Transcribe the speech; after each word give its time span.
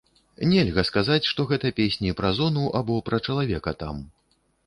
Нельга 0.53 0.83
сказаць, 0.87 1.25
што 1.31 1.45
гэта 1.51 1.71
песні 1.81 2.15
пра 2.21 2.31
зону 2.39 2.65
або 2.79 2.95
пра 3.09 3.17
чалавека 3.29 3.77
там. 3.85 4.03